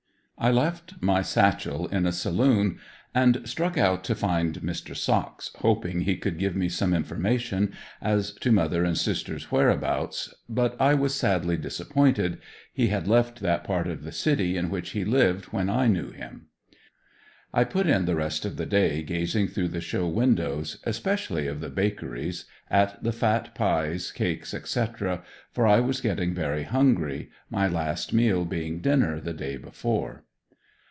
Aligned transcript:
I 0.43 0.49
left 0.49 0.95
my 1.01 1.21
satchel 1.21 1.85
in 1.89 2.07
a 2.07 2.11
saloon 2.11 2.79
and 3.13 3.47
struck 3.47 3.77
out 3.77 4.03
to 4.05 4.15
find 4.15 4.55
Mr. 4.61 4.97
Socks, 4.97 5.51
hoping 5.57 5.99
he 6.01 6.17
could 6.17 6.39
give 6.39 6.55
me 6.55 6.67
some 6.67 6.95
information 6.95 7.73
as 8.01 8.31
to 8.39 8.51
mother 8.51 8.83
and 8.83 8.97
sister's 8.97 9.51
whereabouts, 9.51 10.33
but 10.49 10.75
I 10.81 10.95
was 10.95 11.13
sadly 11.13 11.57
disappointed, 11.57 12.39
he 12.73 12.87
had 12.87 13.07
left 13.07 13.39
that 13.41 13.63
part 13.63 13.85
of 13.87 14.01
the 14.03 14.11
city 14.11 14.57
in 14.57 14.71
which 14.71 14.91
he 14.93 15.05
lived 15.05 15.45
when 15.53 15.69
I 15.69 15.85
knew 15.85 16.09
him. 16.09 16.47
I 17.53 17.63
put 17.63 17.85
in 17.85 18.05
the 18.05 18.15
rest 18.15 18.43
of 18.43 18.57
the 18.57 18.65
day 18.65 19.03
gazing 19.03 19.47
through 19.49 19.67
the 19.67 19.79
show 19.81 20.07
windows, 20.07 20.79
especially 20.85 21.45
of 21.45 21.59
the 21.59 21.69
bakeries, 21.69 22.45
at 22.67 23.03
the 23.03 23.13
fat 23.13 23.53
pies, 23.53 24.09
cakes, 24.11 24.55
etc., 24.55 25.21
for 25.51 25.67
I 25.67 25.81
was 25.81 26.01
getting 26.01 26.33
very 26.33 26.63
hungry, 26.63 27.29
my 27.47 27.67
last 27.67 28.11
meal 28.11 28.43
being 28.43 28.79
dinner 28.79 29.19
the 29.19 29.33
day 29.33 29.57
before. 29.57 30.23